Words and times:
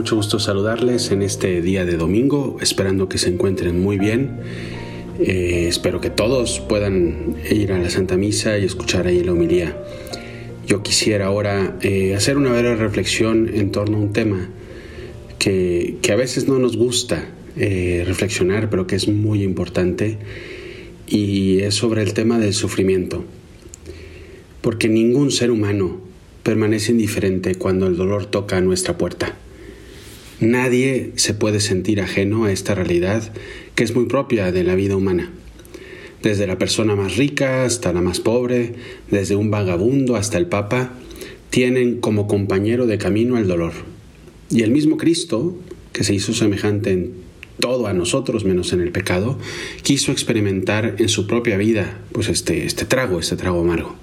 mucho 0.00 0.16
gusto 0.16 0.38
saludarles 0.38 1.10
en 1.10 1.20
este 1.20 1.60
día 1.60 1.84
de 1.84 1.98
domingo, 1.98 2.56
esperando 2.62 3.06
que 3.10 3.18
se 3.18 3.28
encuentren 3.28 3.82
muy 3.82 3.98
bien. 3.98 4.40
Eh, 5.18 5.66
espero 5.68 6.00
que 6.00 6.08
todos 6.08 6.58
puedan 6.60 7.36
ir 7.50 7.70
a 7.72 7.78
la 7.78 7.90
Santa 7.90 8.16
Misa 8.16 8.56
y 8.56 8.64
escuchar 8.64 9.06
ahí 9.06 9.22
la 9.22 9.32
homilía. 9.32 9.76
Yo 10.66 10.82
quisiera 10.82 11.26
ahora 11.26 11.76
eh, 11.82 12.14
hacer 12.14 12.38
una 12.38 12.48
breve 12.48 12.76
reflexión 12.76 13.50
en 13.52 13.72
torno 13.72 13.98
a 13.98 14.00
un 14.00 14.14
tema 14.14 14.48
que, 15.38 15.98
a 16.10 16.16
veces 16.16 16.48
no 16.48 16.58
nos 16.58 16.78
gusta 16.78 17.28
eh, 17.58 18.02
reflexionar, 18.06 18.70
pero 18.70 18.86
que 18.86 18.96
es 18.96 19.06
muy 19.06 19.42
importante, 19.42 20.16
y 21.08 21.60
es 21.60 21.74
sobre 21.74 22.02
el 22.02 22.14
tema 22.14 22.38
del 22.38 22.54
sufrimiento. 22.54 23.22
Porque 24.62 24.88
ningún 24.88 25.30
ser 25.30 25.50
humano 25.50 26.00
permanece 26.42 26.92
indiferente 26.92 27.56
cuando 27.56 27.86
el 27.86 27.98
dolor 27.98 28.24
toca 28.24 28.56
a 28.56 28.60
nuestra 28.62 28.96
puerta. 28.96 29.36
Nadie 30.40 31.12
se 31.16 31.34
puede 31.34 31.60
sentir 31.60 32.00
ajeno 32.00 32.44
a 32.44 32.52
esta 32.52 32.74
realidad 32.74 33.30
que 33.74 33.84
es 33.84 33.94
muy 33.94 34.06
propia 34.06 34.50
de 34.52 34.64
la 34.64 34.74
vida 34.74 34.96
humana. 34.96 35.30
Desde 36.22 36.46
la 36.46 36.56
persona 36.56 36.96
más 36.96 37.18
rica 37.18 37.64
hasta 37.64 37.92
la 37.92 38.00
más 38.00 38.20
pobre, 38.20 38.74
desde 39.10 39.36
un 39.36 39.50
vagabundo 39.50 40.16
hasta 40.16 40.38
el 40.38 40.46
Papa, 40.46 40.94
tienen 41.50 42.00
como 42.00 42.26
compañero 42.26 42.86
de 42.86 42.96
camino 42.96 43.36
el 43.36 43.48
dolor. 43.48 43.72
Y 44.48 44.62
el 44.62 44.70
mismo 44.70 44.96
Cristo, 44.96 45.58
que 45.92 46.04
se 46.04 46.14
hizo 46.14 46.32
semejante 46.32 46.92
en 46.92 47.12
todo 47.60 47.86
a 47.86 47.92
nosotros 47.92 48.46
menos 48.46 48.72
en 48.72 48.80
el 48.80 48.92
pecado, 48.92 49.38
quiso 49.82 50.10
experimentar 50.10 50.96
en 50.98 51.10
su 51.10 51.26
propia 51.26 51.58
vida 51.58 52.00
pues 52.12 52.30
este, 52.30 52.64
este 52.64 52.86
trago, 52.86 53.20
este 53.20 53.36
trago 53.36 53.60
amargo. 53.60 53.94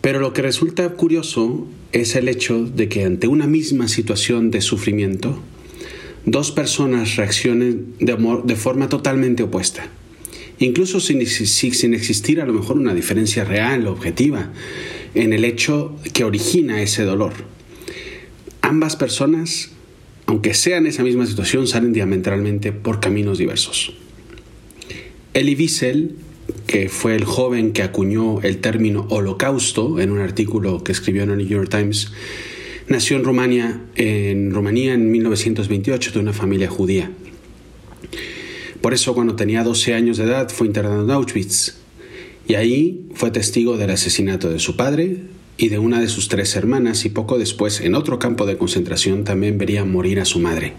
Pero 0.00 0.20
lo 0.20 0.32
que 0.32 0.40
resulta 0.40 0.88
curioso 0.90 1.66
es 2.00 2.14
el 2.14 2.28
hecho 2.28 2.64
de 2.64 2.88
que 2.88 3.04
ante 3.04 3.26
una 3.26 3.46
misma 3.46 3.88
situación 3.88 4.50
de 4.50 4.60
sufrimiento, 4.60 5.40
dos 6.26 6.52
personas 6.52 7.16
reaccionen 7.16 7.94
de, 7.98 8.56
forma 8.56 8.88
totalmente 8.90 9.42
opuesta. 9.42 9.88
Incluso 10.58 11.00
sin, 11.00 11.20
existir 11.20 12.40
a 12.40 12.46
lo 12.46 12.52
mejor 12.52 12.76
una 12.76 12.94
diferencia 12.94 13.44
real, 13.44 13.86
objetiva, 13.86 14.52
en 15.14 15.32
el 15.32 15.44
hecho 15.44 15.96
que 16.12 16.24
origina 16.24 16.82
ese 16.82 17.04
dolor. 17.04 17.32
Ambas 18.60 18.96
personas, 18.96 19.70
aunque 20.26 20.52
sean 20.52 20.86
esa 20.86 21.02
misma 21.02 21.24
situación, 21.24 21.66
salen 21.66 21.94
diametralmente 21.94 22.72
por 22.72 23.00
caminos 23.00 23.38
diversos. 23.38 23.94
Elie 25.32 25.56
Wiesel 25.56 26.16
que 26.66 26.88
fue 26.88 27.14
el 27.14 27.24
joven 27.24 27.72
que 27.72 27.82
acuñó 27.82 28.40
el 28.42 28.58
término 28.58 29.06
holocausto 29.10 30.00
en 30.00 30.10
un 30.10 30.20
artículo 30.20 30.82
que 30.82 30.92
escribió 30.92 31.22
en 31.22 31.30
el 31.30 31.38
New 31.38 31.46
York 31.46 31.68
Times, 31.70 32.12
nació 32.88 33.16
en 33.16 33.24
Rumania, 33.24 33.80
en 33.94 34.52
Rumanía 34.52 34.94
en 34.94 35.10
1928 35.10 36.12
de 36.12 36.18
una 36.18 36.32
familia 36.32 36.68
judía. 36.68 37.10
Por 38.80 38.94
eso 38.94 39.14
cuando 39.14 39.36
tenía 39.36 39.64
12 39.64 39.94
años 39.94 40.16
de 40.16 40.24
edad 40.24 40.48
fue 40.50 40.66
internado 40.66 41.02
en 41.02 41.10
Auschwitz 41.10 41.76
y 42.46 42.54
ahí 42.54 43.08
fue 43.14 43.30
testigo 43.30 43.76
del 43.76 43.90
asesinato 43.90 44.50
de 44.50 44.58
su 44.58 44.76
padre 44.76 45.22
y 45.56 45.68
de 45.68 45.78
una 45.78 46.00
de 46.00 46.08
sus 46.08 46.28
tres 46.28 46.54
hermanas 46.54 47.04
y 47.04 47.08
poco 47.08 47.38
después 47.38 47.80
en 47.80 47.94
otro 47.94 48.18
campo 48.18 48.46
de 48.46 48.58
concentración 48.58 49.24
también 49.24 49.58
vería 49.58 49.84
morir 49.84 50.20
a 50.20 50.24
su 50.24 50.38
madre. 50.38 50.74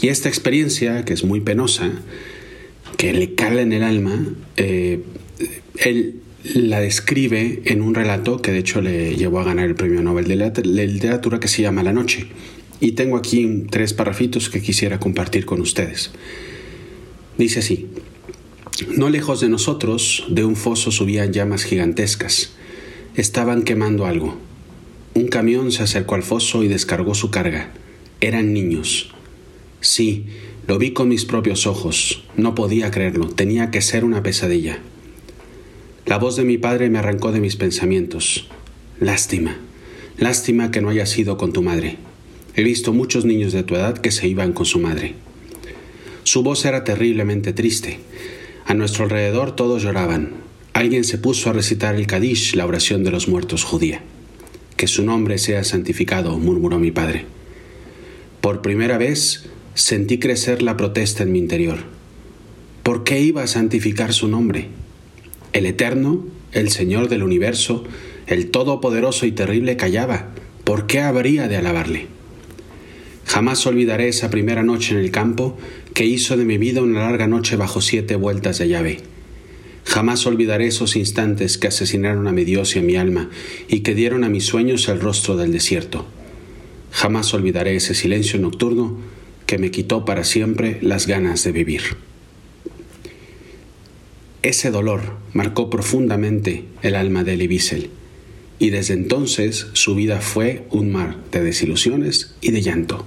Y 0.00 0.08
esta 0.08 0.28
experiencia, 0.28 1.04
que 1.04 1.14
es 1.14 1.24
muy 1.24 1.40
penosa, 1.40 1.90
que 2.96 3.12
le 3.12 3.34
cala 3.34 3.62
en 3.62 3.72
el 3.72 3.82
alma, 3.82 4.24
eh, 4.56 5.00
él 5.76 6.20
la 6.54 6.80
describe 6.80 7.62
en 7.64 7.82
un 7.82 7.94
relato 7.94 8.40
que 8.40 8.52
de 8.52 8.58
hecho 8.58 8.80
le 8.80 9.16
llevó 9.16 9.40
a 9.40 9.44
ganar 9.44 9.66
el 9.66 9.74
premio 9.74 10.02
Nobel 10.02 10.28
de 10.28 10.86
Literatura 10.86 11.40
que 11.40 11.48
se 11.48 11.62
llama 11.62 11.82
La 11.82 11.92
Noche. 11.92 12.26
Y 12.80 12.92
tengo 12.92 13.16
aquí 13.16 13.64
tres 13.70 13.94
parrafitos 13.94 14.50
que 14.50 14.60
quisiera 14.60 15.00
compartir 15.00 15.46
con 15.46 15.60
ustedes. 15.60 16.12
Dice 17.38 17.60
así, 17.60 17.86
no 18.96 19.08
lejos 19.08 19.40
de 19.40 19.48
nosotros, 19.48 20.24
de 20.28 20.44
un 20.44 20.56
foso 20.56 20.90
subían 20.90 21.32
llamas 21.32 21.64
gigantescas. 21.64 22.52
Estaban 23.14 23.62
quemando 23.62 24.04
algo. 24.04 24.36
Un 25.14 25.28
camión 25.28 25.72
se 25.72 25.82
acercó 25.82 26.14
al 26.14 26.22
foso 26.22 26.62
y 26.62 26.68
descargó 26.68 27.14
su 27.14 27.30
carga. 27.30 27.72
Eran 28.20 28.52
niños. 28.52 29.10
Sí, 29.80 30.26
lo 30.66 30.78
vi 30.78 30.92
con 30.92 31.08
mis 31.08 31.24
propios 31.24 31.66
ojos. 31.66 32.24
No 32.36 32.54
podía 32.54 32.90
creerlo. 32.90 33.28
Tenía 33.28 33.70
que 33.70 33.80
ser 33.80 34.04
una 34.04 34.22
pesadilla. 34.22 34.78
La 36.06 36.18
voz 36.18 36.36
de 36.36 36.44
mi 36.44 36.58
padre 36.58 36.90
me 36.90 36.98
arrancó 36.98 37.30
de 37.30 37.40
mis 37.40 37.56
pensamientos. 37.56 38.48
Lástima. 38.98 39.58
Lástima 40.18 40.70
que 40.70 40.80
no 40.80 40.88
haya 40.88 41.06
sido 41.06 41.36
con 41.36 41.52
tu 41.52 41.62
madre. 41.62 41.98
He 42.56 42.64
visto 42.64 42.92
muchos 42.92 43.24
niños 43.24 43.52
de 43.52 43.62
tu 43.62 43.76
edad 43.76 43.98
que 43.98 44.10
se 44.10 44.26
iban 44.26 44.52
con 44.52 44.66
su 44.66 44.80
madre. 44.80 45.14
Su 46.24 46.42
voz 46.42 46.64
era 46.64 46.82
terriblemente 46.82 47.52
triste. 47.52 48.00
A 48.66 48.74
nuestro 48.74 49.04
alrededor 49.04 49.54
todos 49.54 49.82
lloraban. 49.82 50.32
Alguien 50.72 51.04
se 51.04 51.18
puso 51.18 51.48
a 51.48 51.52
recitar 51.52 51.94
el 51.94 52.06
Kadish, 52.06 52.56
la 52.56 52.66
oración 52.66 53.04
de 53.04 53.12
los 53.12 53.28
muertos 53.28 53.62
judía. 53.62 54.02
Que 54.76 54.88
su 54.88 55.04
nombre 55.04 55.38
sea 55.38 55.62
santificado, 55.62 56.38
murmuró 56.38 56.78
mi 56.78 56.90
padre. 56.90 57.24
Por 58.40 58.62
primera 58.62 58.98
vez 58.98 59.48
sentí 59.76 60.18
crecer 60.18 60.62
la 60.62 60.76
protesta 60.76 61.22
en 61.22 61.32
mi 61.32 61.38
interior. 61.38 61.76
¿Por 62.82 63.04
qué 63.04 63.20
iba 63.20 63.42
a 63.42 63.46
santificar 63.46 64.14
su 64.14 64.26
nombre? 64.26 64.68
El 65.52 65.66
Eterno, 65.66 66.26
el 66.52 66.70
Señor 66.70 67.10
del 67.10 67.22
universo, 67.22 67.84
el 68.26 68.50
Todopoderoso 68.50 69.26
y 69.26 69.32
terrible 69.32 69.76
callaba. 69.76 70.30
¿Por 70.64 70.86
qué 70.86 71.00
habría 71.00 71.46
de 71.46 71.56
alabarle? 71.56 72.06
Jamás 73.26 73.66
olvidaré 73.66 74.08
esa 74.08 74.30
primera 74.30 74.62
noche 74.62 74.94
en 74.94 75.00
el 75.00 75.10
campo 75.10 75.58
que 75.92 76.06
hizo 76.06 76.38
de 76.38 76.46
mi 76.46 76.56
vida 76.56 76.80
una 76.80 77.00
larga 77.00 77.26
noche 77.26 77.56
bajo 77.56 77.82
siete 77.82 78.16
vueltas 78.16 78.58
de 78.58 78.68
llave. 78.68 79.00
Jamás 79.84 80.26
olvidaré 80.26 80.68
esos 80.68 80.96
instantes 80.96 81.58
que 81.58 81.68
asesinaron 81.68 82.26
a 82.28 82.32
mi 82.32 82.44
Dios 82.44 82.74
y 82.76 82.78
a 82.78 82.82
mi 82.82 82.96
alma 82.96 83.28
y 83.68 83.80
que 83.80 83.94
dieron 83.94 84.24
a 84.24 84.30
mis 84.30 84.46
sueños 84.46 84.88
el 84.88 85.00
rostro 85.00 85.36
del 85.36 85.52
desierto. 85.52 86.06
Jamás 86.92 87.34
olvidaré 87.34 87.76
ese 87.76 87.94
silencio 87.94 88.40
nocturno 88.40 89.15
que 89.46 89.58
me 89.58 89.70
quitó 89.70 90.04
para 90.04 90.24
siempre 90.24 90.78
las 90.82 91.06
ganas 91.06 91.44
de 91.44 91.52
vivir. 91.52 91.82
Ese 94.42 94.70
dolor 94.70 95.16
marcó 95.32 95.70
profundamente 95.70 96.64
el 96.82 96.94
alma 96.94 97.24
de 97.24 97.34
Elie 97.34 97.48
Wiesel, 97.48 97.90
y 98.58 98.70
desde 98.70 98.94
entonces 98.94 99.66
su 99.72 99.94
vida 99.94 100.20
fue 100.20 100.66
un 100.70 100.92
mar 100.92 101.16
de 101.32 101.42
desilusiones 101.42 102.34
y 102.40 102.50
de 102.50 102.62
llanto. 102.62 103.04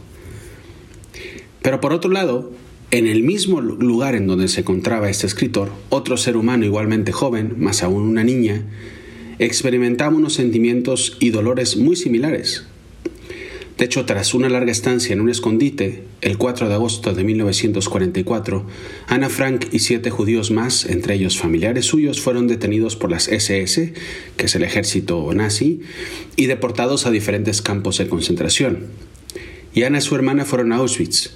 Pero 1.62 1.82
por 1.82 1.94
otro 1.94 2.12
lado, 2.12 2.52
en 2.92 3.08
el 3.08 3.24
mismo 3.24 3.62
lugar 3.62 4.16
en 4.16 4.28
donde 4.28 4.48
se 4.48 4.62
encontraba 4.62 5.10
este 5.10 5.28
escritor, 5.28 5.72
otro 5.90 6.18
ser 6.18 6.38
humano 6.38 6.66
igualmente 6.66 7.12
joven, 7.12 7.56
más 7.58 7.84
aún 7.84 8.04
una 8.04 8.24
niña, 8.24 8.66
experimentaba 9.38 10.16
unos 10.16 10.34
sentimientos 10.34 11.18
y 11.20 11.30
dolores 11.30 11.78
muy 11.78 11.96
similares, 11.96 12.66
de 13.80 13.86
hecho, 13.86 14.06
tras 14.06 14.34
una 14.34 14.50
larga 14.50 14.74
estancia 14.74 15.14
en 15.14 15.22
un 15.22 15.30
escondite, 15.30 16.04
el 16.20 16.38
4 16.38 16.68
de 16.68 16.74
agosto 16.74 17.14
de 17.14 17.24
1944, 17.24 18.66
Ana 19.08 19.30
Frank 19.30 19.68
y 19.72 19.80
siete 19.80 20.10
judíos 20.10 20.52
más, 20.52 20.86
entre 20.86 21.16
ellos 21.16 21.40
familiares 21.40 21.86
suyos, 21.86 22.20
fueron 22.20 22.50
detenidos 22.50 22.98
por 22.98 23.10
las 23.10 23.30
SS, 23.30 23.94
que 24.36 24.46
es 24.46 24.56
el 24.56 24.64
ejército 24.64 25.34
nazi, 25.34 25.80
y 26.36 26.48
deportados 26.48 27.06
a 27.06 27.12
diferentes 27.12 27.62
campos 27.62 28.00
de 28.00 28.10
concentración. 28.10 28.88
Y 29.74 29.84
Ana 29.84 30.00
y 30.00 30.02
su 30.02 30.14
hermana 30.14 30.44
fueron 30.44 30.74
a 30.74 30.76
Auschwitz. 30.76 31.32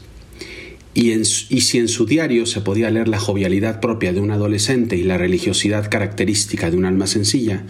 Y, 0.93 1.11
y 1.13 1.23
si 1.23 1.77
en 1.77 1.87
su 1.87 2.05
diario 2.05 2.45
se 2.45 2.59
podía 2.59 2.91
leer 2.91 3.07
la 3.07 3.21
jovialidad 3.21 3.79
propia 3.79 4.11
de 4.11 4.19
un 4.19 4.31
adolescente 4.31 4.97
y 4.97 5.03
la 5.03 5.17
religiosidad 5.17 5.89
característica 5.89 6.69
de 6.69 6.75
un 6.75 6.83
alma 6.83 7.07
sencilla, 7.07 7.65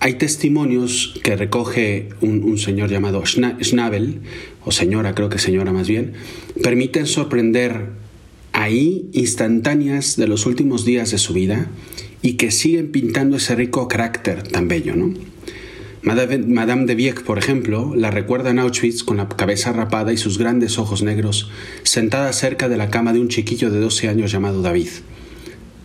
hay 0.00 0.14
testimonios 0.14 1.18
que 1.22 1.36
recoge 1.36 2.10
un, 2.20 2.58
señor 2.58 2.88
llamado 2.88 3.22
Schnabel, 3.24 4.20
o 4.64 4.70
señora, 4.70 5.14
creo 5.14 5.28
que 5.28 5.38
señora 5.38 5.72
más 5.72 5.88
bien, 5.88 6.12
permiten 6.62 7.06
sorprender 7.06 7.86
ahí 8.52 9.08
instantáneas 9.12 10.16
de 10.16 10.28
los 10.28 10.46
últimos 10.46 10.84
días 10.84 11.10
de 11.10 11.18
su 11.18 11.32
vida 11.32 11.68
y 12.22 12.34
que 12.34 12.50
siguen 12.50 12.92
pintando 12.92 13.36
ese 13.36 13.54
rico 13.54 13.88
carácter 13.88 14.42
tan 14.42 14.68
bello, 14.68 14.94
¿no? 14.94 15.14
Madame 16.02 16.86
de 16.86 16.94
Wieck, 16.94 17.22
por 17.22 17.38
ejemplo, 17.38 17.92
la 17.96 18.10
recuerda 18.10 18.50
en 18.50 18.60
Auschwitz 18.60 19.02
con 19.02 19.16
la 19.16 19.28
cabeza 19.28 19.72
rapada 19.72 20.12
y 20.12 20.16
sus 20.16 20.38
grandes 20.38 20.78
ojos 20.78 21.02
negros, 21.02 21.50
sentada 21.82 22.32
cerca 22.32 22.68
de 22.68 22.76
la 22.76 22.88
cama 22.88 23.12
de 23.12 23.20
un 23.20 23.28
chiquillo 23.28 23.68
de 23.70 23.80
12 23.80 24.08
años 24.08 24.30
llamado 24.30 24.62
David. 24.62 24.88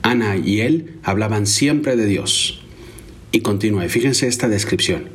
Ana 0.04 0.38
y 0.38 0.62
él 0.62 1.00
hablaban 1.04 1.48
siempre 1.48 1.96
de 1.96 2.06
Dios, 2.06 2.63
y 3.34 3.42
continúa, 3.42 3.90
fíjense 3.90 4.28
esta 4.28 4.48
descripción. 4.48 5.10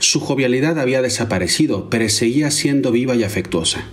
Su 0.00 0.18
jovialidad 0.18 0.78
había 0.78 1.00
desaparecido, 1.00 1.88
pero 1.88 2.08
seguía 2.08 2.50
siendo 2.50 2.90
viva 2.90 3.14
y 3.14 3.22
afectuosa. 3.22 3.84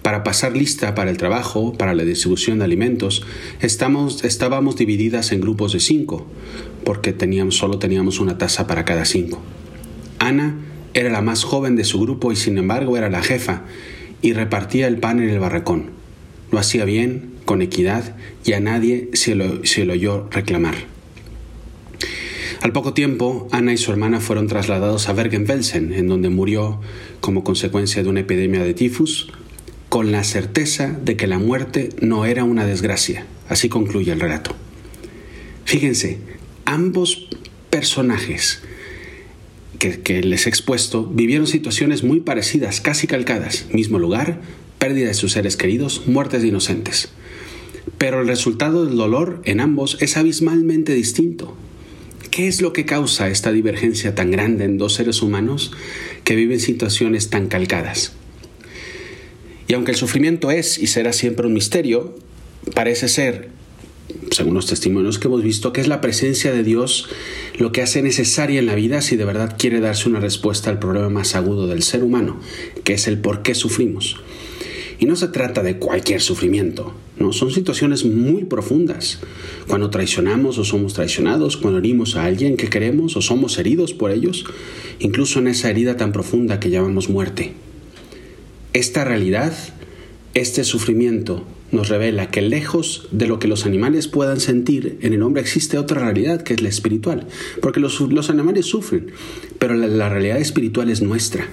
Para 0.00 0.22
pasar 0.22 0.56
lista 0.56 0.94
para 0.94 1.10
el 1.10 1.16
trabajo, 1.16 1.72
para 1.74 1.94
la 1.94 2.04
distribución 2.04 2.58
de 2.58 2.64
alimentos, 2.64 3.24
estamos, 3.60 4.24
estábamos 4.24 4.76
divididas 4.76 5.32
en 5.32 5.40
grupos 5.40 5.72
de 5.72 5.80
cinco. 5.80 6.26
porque 6.84 7.12
teníamos, 7.12 7.56
solo 7.56 7.78
teníamos 7.78 8.18
una 8.18 8.38
taza 8.38 8.66
para 8.66 8.84
cada 8.84 9.04
cinco. 9.04 9.40
Ana 10.18 10.56
era 10.94 11.10
la 11.10 11.20
más 11.20 11.44
joven 11.44 11.76
de 11.76 11.84
su 11.84 12.00
grupo 12.00 12.32
y 12.32 12.36
sin 12.36 12.58
embargo 12.58 12.96
era 12.96 13.08
la 13.08 13.22
jefa 13.22 13.62
y 14.20 14.32
repartía 14.32 14.88
el 14.88 14.98
pan 14.98 15.20
en 15.20 15.30
el 15.30 15.38
barracón. 15.38 15.90
Lo 16.50 16.58
hacía 16.58 16.84
bien, 16.84 17.34
con 17.44 17.62
equidad 17.62 18.16
y 18.44 18.52
a 18.52 18.60
nadie 18.60 19.08
se 19.14 19.34
lo, 19.34 19.64
se 19.64 19.84
lo 19.84 19.92
oyó 19.94 20.28
reclamar. 20.30 20.91
Al 22.62 22.70
poco 22.70 22.94
tiempo, 22.94 23.48
Ana 23.50 23.72
y 23.72 23.76
su 23.76 23.90
hermana 23.90 24.20
fueron 24.20 24.46
trasladados 24.46 25.08
a 25.08 25.12
Bergen-Belsen, 25.14 25.92
en 25.92 26.06
donde 26.06 26.28
murió 26.28 26.80
como 27.20 27.42
consecuencia 27.42 28.04
de 28.04 28.08
una 28.08 28.20
epidemia 28.20 28.62
de 28.62 28.72
tifus, 28.72 29.32
con 29.88 30.12
la 30.12 30.22
certeza 30.22 30.96
de 31.04 31.16
que 31.16 31.26
la 31.26 31.40
muerte 31.40 31.88
no 32.00 32.24
era 32.24 32.44
una 32.44 32.64
desgracia. 32.64 33.26
Así 33.48 33.68
concluye 33.68 34.12
el 34.12 34.20
relato. 34.20 34.54
Fíjense, 35.64 36.20
ambos 36.64 37.26
personajes 37.68 38.62
que, 39.80 40.22
les 40.22 40.46
he 40.46 40.48
expuesto 40.48 41.04
vivieron 41.04 41.48
situaciones 41.48 42.04
muy 42.04 42.20
parecidas, 42.20 42.80
casi 42.80 43.08
calcadas, 43.08 43.66
mismo 43.72 43.98
lugar, 43.98 44.40
pérdida 44.78 45.08
de 45.08 45.14
sus 45.14 45.32
seres 45.32 45.56
queridos, 45.56 46.06
muertes 46.06 46.42
de 46.42 46.48
inocentes. 46.48 47.08
Pero 47.98 48.20
el 48.20 48.28
resultado 48.28 48.84
del 48.84 48.96
dolor 48.96 49.42
en 49.46 49.58
ambos 49.58 49.98
es 50.00 50.16
abismalmente 50.16 50.94
distinto. 50.94 51.56
¿Qué 52.32 52.48
es 52.48 52.62
lo 52.62 52.72
que 52.72 52.86
causa 52.86 53.28
esta 53.28 53.52
divergencia 53.52 54.14
tan 54.14 54.30
grande 54.30 54.64
en 54.64 54.78
dos 54.78 54.94
seres 54.94 55.20
humanos 55.20 55.70
que 56.24 56.34
viven 56.34 56.60
situaciones 56.60 57.28
tan 57.28 57.46
calcadas? 57.46 58.14
Y 59.68 59.74
aunque 59.74 59.90
el 59.90 59.98
sufrimiento 59.98 60.50
es 60.50 60.78
y 60.78 60.86
será 60.86 61.12
siempre 61.12 61.46
un 61.46 61.52
misterio, 61.52 62.16
parece 62.74 63.08
ser 63.08 63.50
según 64.30 64.54
los 64.54 64.64
testimonios 64.64 65.18
que 65.18 65.28
hemos 65.28 65.42
visto, 65.42 65.74
que 65.74 65.82
es 65.82 65.88
la 65.88 66.00
presencia 66.00 66.54
de 66.54 66.62
Dios 66.62 67.10
lo 67.58 67.70
que 67.70 67.82
hace 67.82 68.00
necesaria 68.00 68.60
en 68.60 68.66
la 68.66 68.76
vida 68.76 69.02
si 69.02 69.16
de 69.16 69.26
verdad 69.26 69.56
quiere 69.58 69.80
darse 69.80 70.08
una 70.08 70.18
respuesta 70.18 70.70
al 70.70 70.78
problema 70.78 71.10
más 71.10 71.34
agudo 71.34 71.66
del 71.66 71.82
ser 71.82 72.02
humano, 72.02 72.40
que 72.82 72.94
es 72.94 73.08
el 73.08 73.18
por 73.18 73.42
qué 73.42 73.54
sufrimos. 73.54 74.16
Y 75.02 75.06
no 75.06 75.16
se 75.16 75.26
trata 75.26 75.64
de 75.64 75.78
cualquier 75.78 76.20
sufrimiento, 76.20 76.94
no, 77.18 77.32
son 77.32 77.50
situaciones 77.50 78.04
muy 78.04 78.44
profundas. 78.44 79.18
Cuando 79.66 79.90
traicionamos 79.90 80.58
o 80.58 80.64
somos 80.64 80.94
traicionados, 80.94 81.56
cuando 81.56 81.80
herimos 81.80 82.14
a 82.14 82.24
alguien 82.24 82.56
que 82.56 82.68
queremos 82.68 83.16
o 83.16 83.20
somos 83.20 83.58
heridos 83.58 83.94
por 83.94 84.12
ellos, 84.12 84.44
incluso 85.00 85.40
en 85.40 85.48
esa 85.48 85.70
herida 85.70 85.96
tan 85.96 86.12
profunda 86.12 86.60
que 86.60 86.70
llamamos 86.70 87.08
muerte. 87.08 87.54
Esta 88.74 89.04
realidad, 89.04 89.52
este 90.34 90.62
sufrimiento, 90.62 91.44
nos 91.72 91.88
revela 91.88 92.30
que 92.30 92.40
lejos 92.40 93.08
de 93.10 93.26
lo 93.26 93.40
que 93.40 93.48
los 93.48 93.66
animales 93.66 94.06
puedan 94.06 94.38
sentir, 94.38 94.98
en 95.02 95.14
el 95.14 95.24
hombre 95.24 95.42
existe 95.42 95.78
otra 95.78 96.00
realidad 96.00 96.42
que 96.42 96.54
es 96.54 96.62
la 96.62 96.68
espiritual. 96.68 97.26
Porque 97.60 97.80
los, 97.80 98.00
animales 98.30 98.66
sufren, 98.66 99.08
pero 99.58 99.74
la, 99.74 99.88
la 99.88 100.08
realidad 100.08 100.38
espiritual 100.38 100.90
es 100.90 101.02
nuestra. 101.02 101.48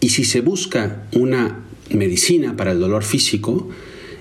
Y 0.00 0.08
si 0.08 0.24
se 0.24 0.40
busca 0.40 1.04
una 1.12 1.70
medicina 1.94 2.56
para 2.56 2.72
el 2.72 2.80
dolor 2.80 3.04
físico, 3.04 3.68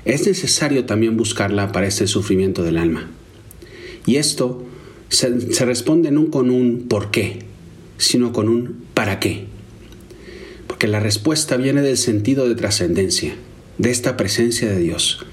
es 0.05 0.25
necesario 0.25 0.85
también 0.85 1.17
buscarla 1.17 1.71
para 1.71 1.87
este 1.87 2.07
sufrimiento 2.07 2.63
del 2.63 2.77
alma. 2.77 3.09
Y 4.05 4.15
esto 4.15 4.65
se, 5.09 5.53
se, 5.53 5.65
responde 5.65 6.11
no 6.11 6.29
con 6.29 6.49
un 6.49 6.87
por 6.87 7.11
qué, 7.11 7.39
sino 7.97 8.31
con 8.31 8.49
un 8.49 8.83
para 8.93 9.19
qué. 9.19 9.45
Porque 10.67 10.87
la 10.87 10.99
respuesta 10.99 11.57
viene 11.57 11.81
del 11.81 11.97
sentido 11.97 12.47
de 12.47 12.55
trascendencia 12.55 13.35
de 13.77 13.89
esta 13.89 14.17
presencia 14.17 14.69
de 14.69 14.79
Dios, 14.79 15.25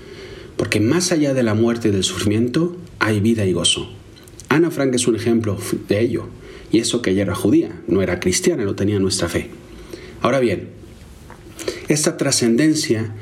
porque 0.56 0.80
más 0.80 1.12
allá 1.12 1.34
de 1.34 1.42
la 1.42 1.54
muerte 1.54 1.88
y 1.88 1.90
del 1.90 2.04
sufrimiento 2.04 2.76
hay 2.98 3.20
vida 3.20 3.44
y 3.44 3.52
gozo. 3.52 3.90
Ana 4.48 4.70
Frank 4.70 4.94
es 4.94 5.06
un 5.06 5.16
ejemplo 5.16 5.58
de 5.88 6.00
ello, 6.00 6.28
y 6.72 6.78
eso 6.78 7.02
que 7.02 7.10
ella 7.10 7.22
era 7.22 7.34
judía, 7.34 7.80
no 7.86 8.02
era 8.02 8.20
cristiana, 8.20 8.64
no 8.64 8.74
tenía 8.74 8.98
nuestra 8.98 9.28
fe. 9.28 9.50
Ahora 10.22 10.40
bien, 10.40 10.68
esta 11.88 12.16
trascendencia 12.16 13.14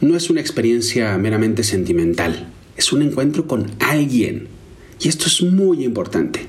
no 0.00 0.16
es 0.16 0.30
una 0.30 0.40
experiencia 0.40 1.16
meramente 1.18 1.64
sentimental, 1.64 2.48
es 2.76 2.92
un 2.92 3.02
encuentro 3.02 3.46
con 3.46 3.70
alguien, 3.80 4.48
y 5.00 5.08
esto 5.08 5.26
es 5.26 5.42
muy 5.42 5.84
importante. 5.84 6.46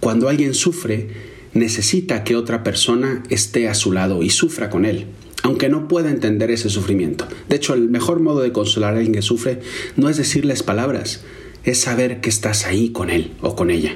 Cuando 0.00 0.28
alguien 0.28 0.54
sufre, 0.54 1.08
necesita 1.54 2.24
que 2.24 2.36
otra 2.36 2.62
persona 2.62 3.22
esté 3.30 3.68
a 3.68 3.74
su 3.74 3.92
lado 3.92 4.22
y 4.22 4.30
sufra 4.30 4.70
con 4.70 4.84
él 4.84 5.06
aunque 5.46 5.68
no 5.68 5.86
pueda 5.86 6.10
entender 6.10 6.50
ese 6.50 6.68
sufrimiento. 6.70 7.28
De 7.48 7.54
hecho, 7.54 7.74
el 7.74 7.88
mejor 7.88 8.18
modo 8.18 8.40
de 8.40 8.50
consolar 8.50 8.94
a 8.94 8.96
alguien 8.96 9.14
que 9.14 9.22
sufre 9.22 9.60
no 9.94 10.08
es 10.08 10.16
decirles 10.16 10.64
palabras, 10.64 11.20
es 11.62 11.78
saber 11.78 12.20
que 12.20 12.30
estás 12.30 12.66
ahí 12.66 12.90
con 12.90 13.10
él 13.10 13.30
o 13.42 13.54
con 13.54 13.70
ella. 13.70 13.94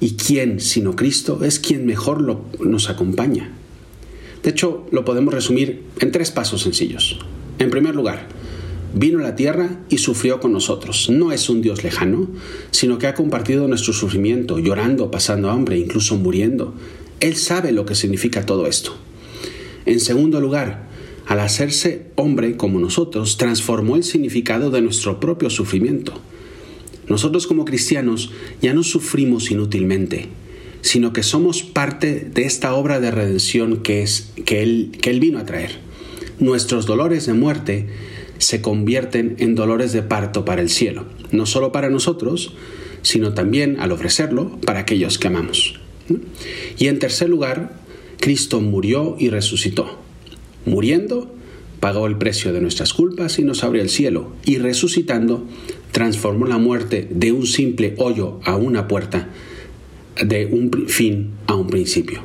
¿Y 0.00 0.16
quién, 0.16 0.58
sino 0.60 0.96
Cristo, 0.96 1.44
es 1.44 1.60
quien 1.60 1.86
mejor 1.86 2.20
nos 2.60 2.90
acompaña? 2.90 3.55
De 4.46 4.52
hecho, 4.52 4.86
lo 4.92 5.04
podemos 5.04 5.34
resumir 5.34 5.82
en 5.98 6.12
tres 6.12 6.30
pasos 6.30 6.62
sencillos. 6.62 7.18
En 7.58 7.68
primer 7.68 7.96
lugar, 7.96 8.28
vino 8.94 9.18
a 9.18 9.22
la 9.22 9.34
tierra 9.34 9.80
y 9.88 9.98
sufrió 9.98 10.38
con 10.38 10.52
nosotros. 10.52 11.10
No 11.10 11.32
es 11.32 11.50
un 11.50 11.62
Dios 11.62 11.82
lejano, 11.82 12.28
sino 12.70 12.96
que 12.96 13.08
ha 13.08 13.14
compartido 13.14 13.66
nuestro 13.66 13.92
sufrimiento, 13.92 14.60
llorando, 14.60 15.10
pasando 15.10 15.50
hambre, 15.50 15.78
incluso 15.78 16.16
muriendo. 16.16 16.74
Él 17.18 17.34
sabe 17.34 17.72
lo 17.72 17.86
que 17.86 17.96
significa 17.96 18.46
todo 18.46 18.68
esto. 18.68 18.94
En 19.84 19.98
segundo 19.98 20.40
lugar, 20.40 20.90
al 21.26 21.40
hacerse 21.40 22.06
hombre 22.14 22.56
como 22.56 22.78
nosotros, 22.78 23.38
transformó 23.38 23.96
el 23.96 24.04
significado 24.04 24.70
de 24.70 24.80
nuestro 24.80 25.18
propio 25.18 25.50
sufrimiento. 25.50 26.12
Nosotros 27.08 27.48
como 27.48 27.64
cristianos 27.64 28.30
ya 28.62 28.74
no 28.74 28.84
sufrimos 28.84 29.50
inútilmente, 29.50 30.28
sino 30.80 31.12
que 31.12 31.22
somos 31.22 31.62
parte 31.62 32.20
de 32.20 32.44
esta 32.44 32.74
obra 32.74 33.00
de 33.00 33.10
redención 33.10 33.78
que, 33.78 34.02
es, 34.02 34.32
que, 34.44 34.62
él, 34.62 34.92
que 35.00 35.10
él 35.10 35.20
vino 35.20 35.38
a 35.38 35.46
traer. 35.46 35.78
Nuestros 36.38 36.86
dolores 36.86 37.26
de 37.26 37.32
muerte 37.32 37.86
se 38.38 38.60
convierten 38.60 39.36
en 39.38 39.54
dolores 39.54 39.92
de 39.92 40.02
parto 40.02 40.44
para 40.44 40.62
el 40.62 40.68
cielo, 40.68 41.06
no 41.32 41.46
solo 41.46 41.72
para 41.72 41.88
nosotros, 41.88 42.54
sino 43.02 43.34
también 43.34 43.80
al 43.80 43.92
ofrecerlo 43.92 44.58
para 44.64 44.80
aquellos 44.80 45.18
que 45.18 45.28
amamos. 45.28 45.80
Y 46.78 46.88
en 46.88 46.98
tercer 46.98 47.28
lugar, 47.28 47.80
Cristo 48.20 48.60
murió 48.60 49.16
y 49.18 49.30
resucitó. 49.30 49.98
Muriendo, 50.64 51.34
pagó 51.80 52.06
el 52.06 52.18
precio 52.18 52.52
de 52.52 52.60
nuestras 52.60 52.92
culpas 52.92 53.38
y 53.38 53.42
nos 53.42 53.64
abrió 53.64 53.82
el 53.82 53.90
cielo, 53.90 54.32
y 54.44 54.58
resucitando, 54.58 55.46
transformó 55.92 56.46
la 56.46 56.58
muerte 56.58 57.08
de 57.10 57.32
un 57.32 57.46
simple 57.46 57.94
hoyo 57.98 58.40
a 58.44 58.56
una 58.56 58.88
puerta, 58.88 59.30
de 60.24 60.46
un 60.46 60.86
fin 60.88 61.32
a 61.46 61.54
un 61.54 61.66
principio. 61.66 62.22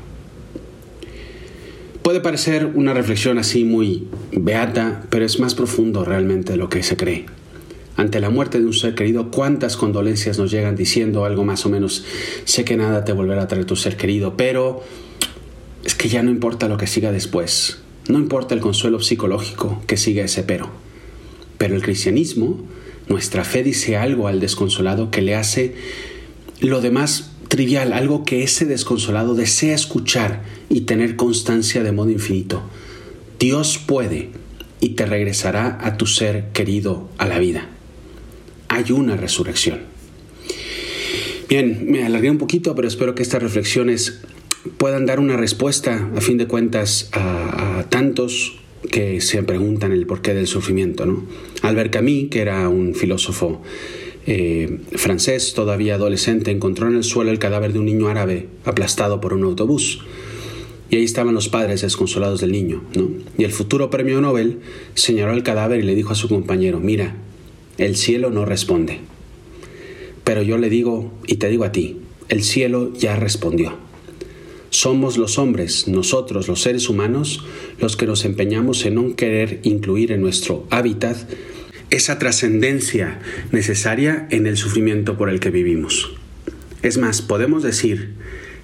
Puede 2.01 2.19
parecer 2.19 2.65
una 2.65 2.93
reflexión 2.93 3.37
así 3.37 3.63
muy 3.63 4.07
beata, 4.31 5.03
pero 5.09 5.23
es 5.23 5.39
más 5.39 5.53
profundo 5.53 6.03
realmente 6.03 6.53
de 6.53 6.57
lo 6.57 6.67
que 6.67 6.81
se 6.81 6.97
cree. 6.97 7.25
Ante 7.95 8.19
la 8.19 8.29
muerte 8.29 8.59
de 8.59 8.65
un 8.65 8.73
ser 8.73 8.95
querido, 8.95 9.29
¿cuántas 9.29 9.77
condolencias 9.77 10.39
nos 10.39 10.49
llegan 10.49 10.75
diciendo 10.75 11.25
algo 11.25 11.43
más 11.43 11.65
o 11.65 11.69
menos, 11.69 12.03
sé 12.45 12.65
que 12.65 12.77
nada 12.77 13.05
te 13.05 13.13
volverá 13.13 13.43
a 13.43 13.47
traer 13.47 13.65
tu 13.65 13.75
ser 13.75 13.97
querido, 13.97 14.35
pero 14.35 14.81
es 15.85 15.93
que 15.93 16.09
ya 16.09 16.23
no 16.23 16.31
importa 16.31 16.67
lo 16.67 16.77
que 16.77 16.87
siga 16.87 17.11
después, 17.11 17.79
no 18.07 18.17
importa 18.17 18.55
el 18.55 18.61
consuelo 18.61 18.99
psicológico 19.01 19.81
que 19.85 19.97
siga 19.97 20.23
ese 20.23 20.43
pero. 20.43 20.69
Pero 21.57 21.75
el 21.75 21.83
cristianismo, 21.83 22.59
nuestra 23.07 23.43
fe 23.43 23.61
dice 23.61 23.97
algo 23.97 24.27
al 24.27 24.39
desconsolado 24.39 25.11
que 25.11 25.21
le 25.21 25.35
hace 25.35 25.75
lo 26.59 26.81
demás 26.81 27.30
trivial, 27.51 27.91
algo 27.91 28.23
que 28.23 28.43
ese 28.43 28.63
desconsolado 28.63 29.35
desea 29.35 29.75
escuchar 29.75 30.41
y 30.69 30.81
tener 30.81 31.17
constancia 31.17 31.83
de 31.83 31.91
modo 31.91 32.09
infinito. 32.09 32.63
Dios 33.39 33.77
puede 33.77 34.29
y 34.79 34.91
te 34.91 35.05
regresará 35.05 35.77
a 35.81 35.97
tu 35.97 36.05
ser 36.05 36.45
querido 36.53 37.09
a 37.17 37.27
la 37.27 37.39
vida. 37.39 37.67
Hay 38.69 38.93
una 38.93 39.17
resurrección. 39.17 39.81
Bien, 41.49 41.91
me 41.91 42.05
alargué 42.05 42.31
un 42.31 42.37
poquito, 42.37 42.73
pero 42.73 42.87
espero 42.87 43.15
que 43.15 43.21
estas 43.21 43.43
reflexiones 43.43 44.21
puedan 44.77 45.05
dar 45.05 45.19
una 45.19 45.35
respuesta, 45.35 46.09
a 46.15 46.21
fin 46.21 46.37
de 46.37 46.47
cuentas, 46.47 47.09
a, 47.11 47.83
tantos 47.89 48.61
que 48.89 49.19
se 49.19 49.43
preguntan 49.43 49.91
el 49.91 50.07
porqué 50.07 50.33
del 50.33 50.47
sufrimiento. 50.47 51.05
¿no? 51.05 51.25
Albert 51.63 51.91
Camus, 51.91 52.29
que 52.31 52.39
era 52.39 52.69
un 52.69 52.95
filósofo 52.95 53.61
eh, 54.27 54.79
francés, 54.93 55.53
todavía 55.53 55.95
adolescente, 55.95 56.51
encontró 56.51 56.87
en 56.87 56.95
el 56.95 57.03
suelo 57.03 57.31
el 57.31 57.39
cadáver 57.39 57.73
de 57.73 57.79
un 57.79 57.85
niño 57.85 58.07
árabe 58.07 58.47
aplastado 58.65 59.21
por 59.21 59.33
un 59.33 59.43
autobús. 59.43 60.01
Y 60.89 60.97
ahí 60.97 61.03
estaban 61.03 61.33
los 61.33 61.47
padres 61.47 61.81
desconsolados 61.81 62.41
del 62.41 62.51
niño. 62.51 62.83
Y 63.37 63.43
el 63.45 63.51
futuro 63.51 63.89
premio 63.89 64.19
Nobel 64.19 64.59
señaló 64.93 65.31
el 65.31 65.43
cadáver 65.43 65.79
y 65.79 65.83
le 65.83 65.95
dijo 65.95 66.11
a 66.11 66.15
su 66.15 66.27
compañero, 66.27 66.79
mira, 66.79 67.15
el 67.77 67.95
cielo 67.95 68.29
no 68.29 68.45
responde. 68.45 68.99
Pero 70.23 70.41
yo 70.43 70.57
le 70.57 70.69
digo, 70.69 71.11
y 71.27 71.35
te 71.37 71.49
digo 71.49 71.63
a 71.63 71.71
ti, 71.71 71.97
el 72.27 72.43
cielo 72.43 72.93
ya 72.93 73.15
respondió. 73.15 73.73
Somos 74.69 75.17
los 75.17 75.37
hombres, 75.37 75.87
nosotros 75.87 76.47
los 76.47 76.61
seres 76.61 76.87
humanos, 76.87 77.43
los 77.79 77.97
que 77.97 78.05
nos 78.05 78.23
empeñamos 78.23 78.85
en 78.85 78.95
no 78.95 79.15
querer 79.15 79.59
incluir 79.63 80.11
en 80.11 80.21
nuestro 80.21 80.65
hábitat 80.69 81.17
esa 81.91 82.17
trascendencia 82.17 83.19
necesaria 83.51 84.25
en 84.31 84.47
el 84.47 84.57
sufrimiento 84.57 85.17
por 85.17 85.29
el 85.29 85.39
que 85.39 85.51
vivimos. 85.51 86.15
Es 86.81 86.97
más, 86.97 87.21
podemos 87.21 87.61
decir 87.61 88.15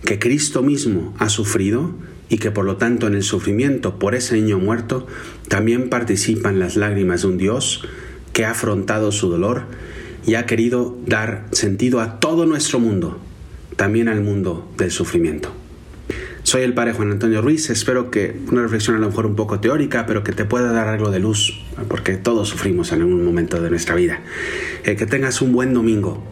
que 0.04 0.18
Cristo 0.18 0.64
mismo 0.64 1.14
ha 1.20 1.30
sufrido 1.30 1.94
y 2.30 2.38
que 2.38 2.52
por 2.52 2.66
lo 2.66 2.78
tanto 2.78 3.06
en 3.06 3.14
el 3.14 3.24
sufrimiento 3.24 4.00
por 4.00 4.16
ese 4.16 4.36
niño 4.36 4.60
muerto 4.60 5.08
también 5.48 5.90
participan 5.90 6.58
las 6.58 6.76
lágrimas 6.76 7.22
de 7.22 7.28
un 7.28 7.38
Dios 7.38 7.84
que 8.34 8.46
ha 8.46 8.52
afrontado 8.52 9.12
su 9.12 9.30
dolor 9.30 9.64
y 10.26 10.36
ha 10.36 10.46
querido 10.46 10.98
dar 11.06 11.48
sentido 11.52 12.02
a 12.02 12.20
todo 12.20 12.46
nuestro 12.46 12.80
mundo, 12.80 13.20
también 13.76 14.08
al 14.08 14.22
mundo 14.22 14.72
del 14.78 14.92
sufrimiento. 14.92 15.54
Soy 16.48 16.62
el 16.62 16.74
padre 16.74 16.94
Juan 16.94 17.12
Antonio 17.12 17.42
Ruiz, 17.42 17.70
espero 17.70 18.10
que 18.10 18.34
una 18.50 18.62
reflexión 18.62 18.96
a 18.96 19.00
lo 19.00 19.08
mejor 19.08 19.26
un 19.26 19.36
poco 19.36 19.60
teórica, 19.60 20.06
pero 20.06 20.24
que 20.24 20.32
te 20.32 20.46
pueda 20.46 20.72
dar 20.72 20.88
algo 20.88 21.12
de 21.12 21.20
luz, 21.20 21.62
porque 21.90 22.16
todos 22.16 22.48
sufrimos 22.48 22.94
en 22.94 23.02
algún 23.02 23.26
momento 23.26 23.62
de 23.62 23.70
nuestra 23.70 23.96
vida. 23.96 24.22
Eh, 24.86 24.96
que 24.96 25.06
tengas 25.06 25.42
un 25.42 25.52
buen 25.52 25.74
domingo. 25.74 26.24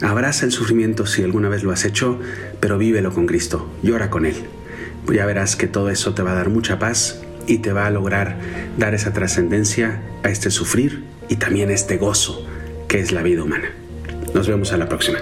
Abraza 0.00 0.46
el 0.46 0.52
sufrimiento 0.52 1.06
si 1.06 1.24
alguna 1.24 1.48
vez 1.48 1.64
lo 1.64 1.72
has 1.72 1.84
hecho, 1.84 2.20
pero 2.60 2.78
vívelo 2.78 3.12
con 3.12 3.26
Cristo, 3.26 3.68
llora 3.82 4.10
con 4.10 4.26
Él. 4.26 4.36
Ya 5.12 5.26
verás 5.26 5.56
que 5.56 5.66
todo 5.66 5.90
eso 5.90 6.14
te 6.14 6.22
va 6.22 6.30
a 6.30 6.36
dar 6.36 6.50
mucha 6.50 6.78
paz 6.78 7.20
y 7.48 7.58
te 7.58 7.72
va 7.72 7.88
a 7.88 7.90
lograr 7.90 8.38
dar 8.78 8.94
esa 8.94 9.12
trascendencia 9.12 10.00
a 10.22 10.28
este 10.28 10.52
sufrir 10.52 11.02
y 11.28 11.34
también 11.34 11.70
a 11.70 11.72
este 11.72 11.96
gozo 11.96 12.46
que 12.86 13.00
es 13.00 13.10
la 13.10 13.24
vida 13.24 13.42
humana. 13.42 13.72
Nos 14.34 14.46
vemos 14.46 14.72
a 14.72 14.76
la 14.76 14.88
próxima. 14.88 15.18